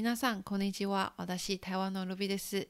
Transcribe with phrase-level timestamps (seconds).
[0.00, 1.12] 皆さん、こんにちは。
[1.16, 2.54] 私、台湾のルビです。
[2.54, 2.68] で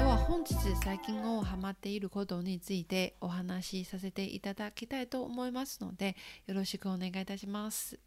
[0.00, 6.16] は本日最近をハマっていることについてお話しさせていただきたいと思いますので
[6.48, 8.00] よろしくお願いいたします。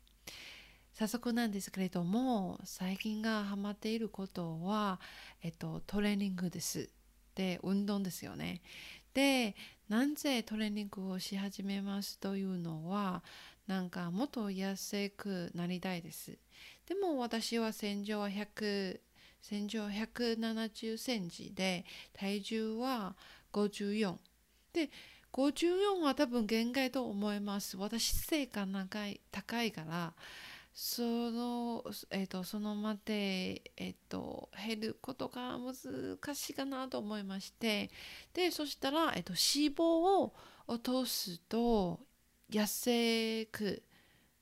[0.92, 5.00] 早速なんですけれども最近がハマっていることは、
[5.42, 6.90] えっと、トレーニングです。
[7.34, 8.62] で運動ですよね。
[9.16, 9.56] で
[9.88, 13.24] なぜトレーニングをし始めますというのは
[13.66, 16.38] なんかもっと痩せくなりたいです。
[16.88, 19.00] でも私は身長は100
[19.50, 23.16] 身長170センチで体重は
[23.54, 24.16] 54
[24.74, 24.90] で
[25.32, 27.78] 54は多分限界と思います。
[27.78, 30.14] 私背が長い高いから
[30.78, 37.90] その、えーと、そのまで、えーと、減ることが難しいかなと思いまして
[38.34, 39.84] でそしたら、えーと、脂肪
[40.22, 40.36] を
[40.68, 42.02] 落とすと
[42.52, 43.84] 痩せく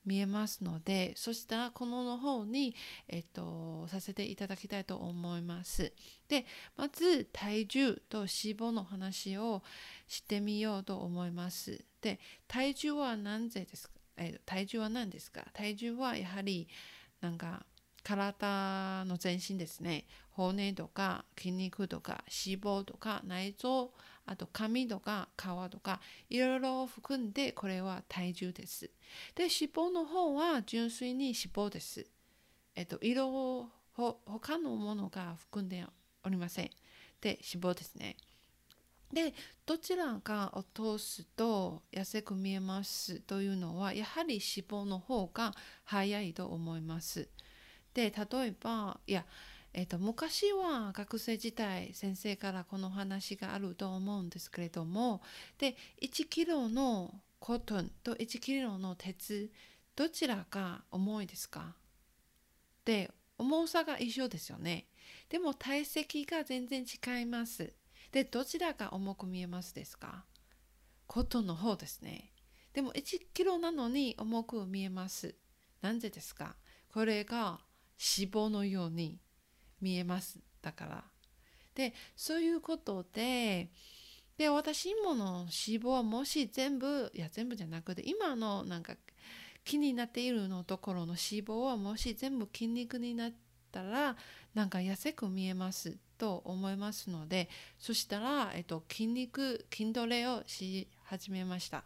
[0.04, 2.74] 見えますのでそしたらこのの方に、
[3.08, 5.92] えっと、させていただきたいと思います。
[6.28, 6.44] で
[6.76, 9.62] まず体重と脂肪の話を
[10.08, 11.84] してみようと思います。
[12.02, 14.03] で体重は何でですか？
[14.16, 15.46] えー、体重は何ですか？
[15.52, 16.68] 体重はやはり
[17.20, 17.64] なんか
[18.02, 23.92] 体の全身ですね骨とか筋肉とか脂肪とか内臓
[24.26, 28.90] あと髪とか皮とかいろいろ含んでこれは体重です。
[29.34, 32.06] で脂肪の方は純粋に脂肪です。
[32.74, 33.68] えっと色を
[34.26, 35.84] 他のものが含んで
[36.24, 36.70] おりません。
[37.20, 38.16] で脂肪ですね。
[39.14, 39.32] で
[39.64, 47.28] どちらかを通すと痩せく見えますというのはやはり脂肪の方が早いと思います。
[47.94, 49.24] で例えばいや、
[49.72, 55.22] えーと、昔は学生時代先生からこの話があると思うんですけれども
[55.58, 59.50] で1キロのコトンと1キロの鉄
[59.94, 61.76] どちらが重いですか？
[62.84, 64.86] で重さが一緒ですよね。
[65.28, 67.72] でも体積が全然違います。
[68.14, 70.24] でどちらが重く見えますですか？
[71.08, 72.30] コットンの方ですね。
[72.72, 73.02] でも1
[73.34, 75.34] キロなのに重く見えます。
[75.82, 76.54] なぜですか？
[76.92, 77.58] これが
[77.98, 79.18] 脂肪のように
[79.80, 81.04] 見えますだから。
[81.74, 83.72] でそういうことで
[84.38, 88.94] で私もの脂肪はもし全部いや全部じゃなくて今のなんか
[89.64, 93.32] 気になっているのところの脂肪はもし全部筋肉になっ
[93.72, 94.16] たら
[94.54, 97.48] なんか痩せく見えますと思いますので
[97.78, 101.84] そしたら、えっと、筋肉筋トレをし始めました。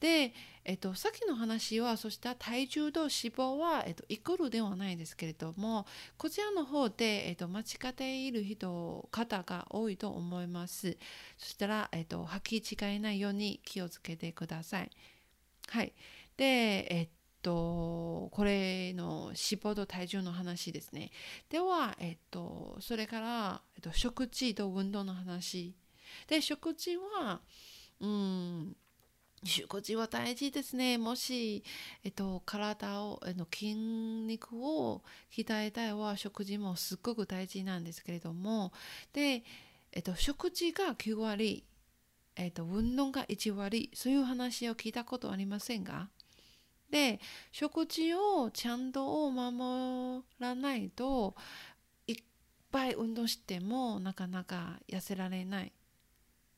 [0.00, 0.32] で、
[0.64, 10.96] えっと、さっきの話はそした体重と脂肪は、えっと、イコールではないですけれどもこちらの方で、えっと、間違っている人方が多いと思います。
[11.36, 14.90] そしたら、えっと、履き違えないように気をつけてください。
[15.68, 15.92] はい。
[16.36, 17.08] で、えっ
[17.42, 21.10] と、これの脂肪と体重の話ですね。
[21.48, 25.74] では、えっと、それから、えっと、食事と運動の話。
[26.26, 27.40] で、食事は、
[28.00, 28.76] うん、
[29.44, 30.98] 食事は大事ですね。
[30.98, 31.62] もし、
[32.02, 38.72] えっと、体を、えの筋肉を鍛えたいは食事もすっごく大事なんですけれども、
[39.12, 39.44] で、
[39.92, 41.64] えっと、食事が9割、
[42.36, 46.08] えっと、運動が1割、そういう話を聞いたことありませんか
[46.90, 47.20] で
[47.52, 51.34] 食事をちゃんと守らないと
[52.06, 52.16] いっ
[52.70, 55.72] ぱい運動してもなかなか痩せられない。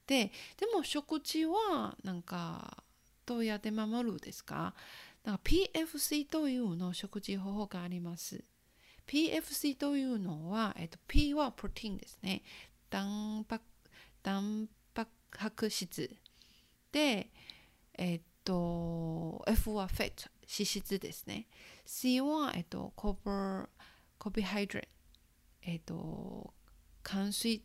[0.07, 2.85] ででも食事はなんか
[3.27, 4.75] どうやって守るですか？
[5.25, 8.43] なんか PFC というの食事方法があります。
[9.07, 12.43] PFC というのは、えっと、P はプロテインですね。
[12.89, 13.61] タンパ
[14.23, 15.07] タンパ
[15.51, 16.11] ク質
[16.93, 17.31] で、
[17.97, 21.47] えっと F は fat 脂質ですね。
[21.87, 23.67] C は、えっと、コー
[24.19, 24.89] コビハイドレ
[25.63, 26.53] えっと
[27.03, 27.63] 炭水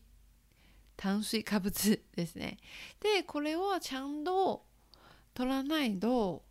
[0.97, 2.58] 炭水化物ですね。
[3.02, 4.66] でこれをちゃんと
[5.34, 6.44] 取らないと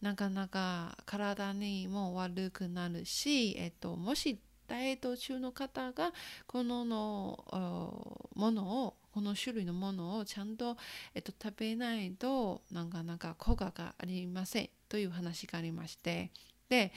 [0.00, 6.12] なかなか体にも悪くなるし、えっと、もしダイエット中の方が
[6.46, 7.44] このの
[8.34, 10.76] ものをこの種類のものをちゃんと、
[11.14, 16.30] えっと、食べないとなかなか効果がありませんという話がありまして。
[16.68, 16.92] で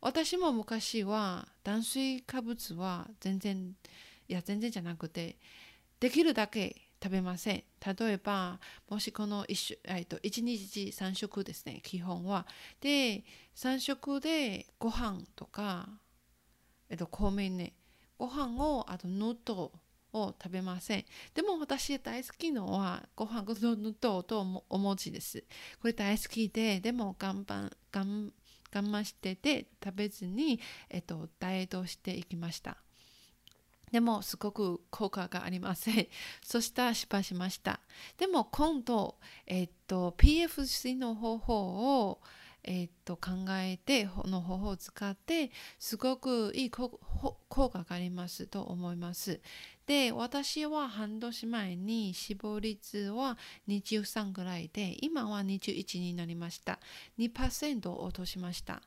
[0.00, 3.74] 私も昔は炭水化物は全然
[4.28, 5.36] いや全然じゃなくて
[5.98, 7.64] できるだけ食べません。
[7.84, 12.46] 例えばもしこの 1, えっと1日3食ですね基本は。
[12.80, 13.24] で
[13.56, 15.88] 3食でご飯とか、
[16.88, 17.74] えっと、米ね
[18.18, 19.72] ご飯をあとノート
[20.12, 21.04] を食べません。
[21.34, 23.44] でも私大好きのはご飯
[24.00, 25.44] ととお餅です。
[25.80, 27.70] これ大好きで、でも我慢
[28.70, 30.60] 我慢してて食べずに、
[30.90, 32.76] えっと、ダイエットしていきました。
[33.90, 36.08] でもすごく効果がありません。
[36.44, 37.80] そしたら失敗しました。
[38.16, 42.20] でも今度、えっと、PFC の方法を
[42.70, 46.90] えー、っと考えての方法を使ってすごくいい効
[47.48, 49.40] 果がありますと思います。
[49.86, 53.38] で私は半年前に死亡率は
[53.68, 56.78] 23ぐらいで今は21になりました。
[57.18, 58.82] 2%落としました。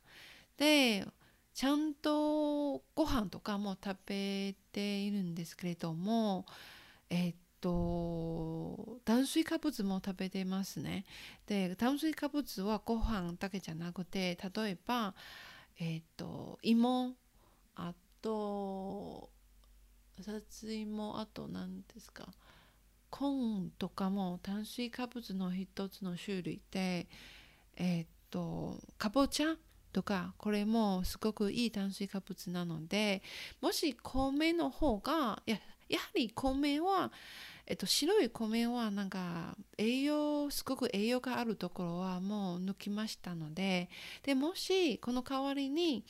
[0.58, 1.08] で
[1.56, 6.46] ちゃんとご飯とかも食べているんですけれども
[7.14, 11.06] えー、と炭水化物も食べてますね。
[11.46, 15.14] で炭水化物はご飯だけじゃなくて例えば、
[15.80, 17.14] えっと芋
[17.76, 19.30] あと
[20.20, 22.28] さついもあと何ですか？
[23.10, 23.30] コー
[23.66, 27.08] ンとかも炭水化物の一つの種類で
[27.76, 29.56] えっとかぼちゃ
[29.92, 33.22] とかこれもすごくいい炭水化物なので
[33.60, 35.58] もし米の方がや
[35.90, 37.12] やはり米は
[37.68, 43.90] えっと、白い米はなんか栄養すごく栄養があるところはもう抜きましたので
[44.24, 46.04] でもしこの代わりに、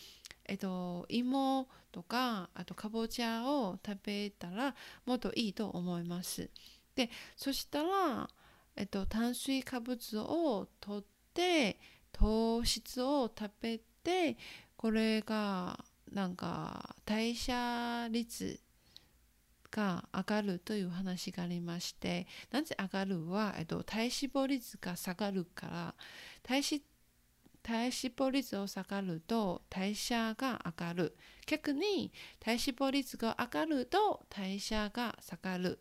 [0.45, 4.75] えっと、芋とかあとかぼちゃを食べたら
[5.05, 6.49] もっといいと思います。
[6.95, 8.29] でそしたら、
[8.75, 11.79] えっと、炭水化物をとって
[12.11, 14.37] 糖質を食べて
[14.75, 15.79] これが
[16.11, 18.59] なんか代謝率
[19.71, 25.95] が上がるという話がありましてなぜ上がるは、えっと、体脂肪率が下がるから
[26.43, 26.81] 体脂
[27.63, 31.15] 体脂肪率を下がると代謝が上がる。
[31.45, 35.79] 逆に体脂肪率が上がると代謝が下がる。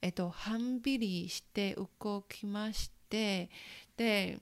[0.00, 3.50] えっと半ビリして動きまして
[3.96, 4.38] で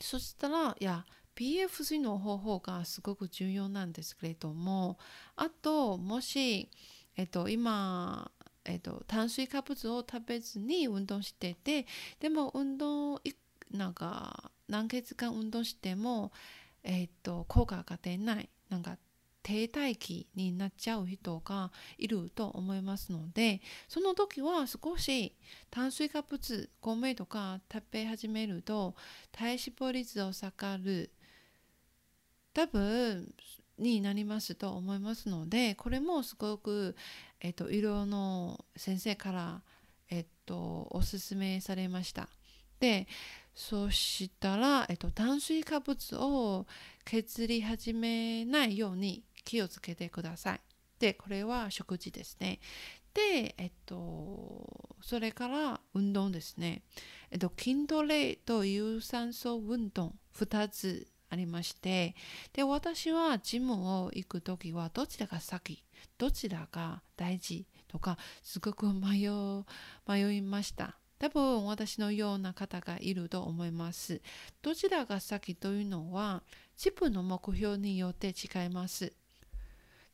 [0.00, 4.98] そしたらいや PFC の方法がすごく重要なんですけれども
[5.36, 6.68] あともし
[7.18, 8.30] えっと、今、
[8.64, 11.84] えっと、炭水化物を食べずに運動してて
[12.20, 13.20] でも運動
[13.72, 16.30] なんか何ヶ月間運動しても、
[16.84, 18.96] えっと、効果が出ないなんか
[19.42, 25.34] 停滞期になっちゃう人がいると思いますのでその時は少し
[25.70, 28.94] 炭水化物米とか食べ始めると
[29.32, 31.10] 体脂肪率を下がる。
[32.54, 33.32] 多分
[33.78, 36.96] になりますと思いますのでこれもすごく、
[37.40, 39.62] えっと、医療の先生から、
[40.10, 42.28] えっと、おすすめされました。
[42.80, 43.06] で
[43.54, 46.66] そしたら、えっと、炭水化物を
[47.04, 50.60] 削り始めないように気をつけてください。
[51.00, 52.60] でこれは食事ですね。
[53.14, 56.82] で、えっと、それから運動ですね。
[57.30, 62.14] えっと、筋トレと有酸素運動2つありまして
[62.52, 65.84] で私はジムを行く時はどちらが先
[66.16, 69.28] どちらが大事とかすごく迷
[70.06, 70.98] 迷いました。
[71.18, 74.20] 多分私のような方がいると思います。
[74.62, 76.44] どちらが先というのは
[76.76, 79.12] 自分の目標によって違います。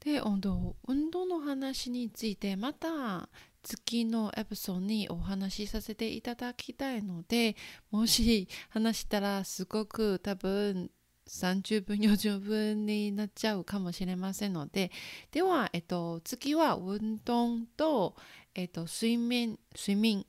[0.00, 3.28] で運動運動の話についてまた
[3.62, 7.56] 次のエピソードにお話しさせていただきたいので
[7.90, 10.90] もし話したらすごく多分
[11.28, 14.90] 30分40分になっちゃうかもしれませんので
[15.32, 18.16] では、えっと、次は運動と、
[18.54, 20.26] えっと、睡眠睡眠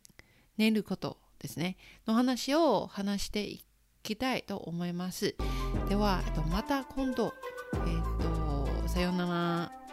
[0.57, 1.77] 寝ることですね。
[2.07, 3.63] の話を話してい
[4.03, 5.35] きたいと思います。
[5.89, 7.33] では、えっと、また今度、
[7.73, 9.84] えっと、さようなら。